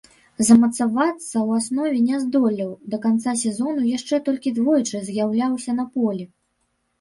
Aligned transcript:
Замацавацца 0.45 1.09
ў 1.09 1.59
аснове 1.59 1.99
не 2.05 2.17
здолеў, 2.23 2.71
да 2.93 2.99
канца 3.03 3.35
сезону 3.43 3.85
яшчэ 3.97 4.21
толькі 4.31 4.55
двойчы 4.57 5.03
з'яўляўся 5.11 5.71
на 5.83 5.87
полі. 6.01 6.25